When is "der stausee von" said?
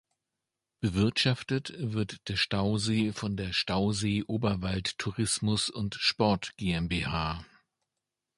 2.27-3.37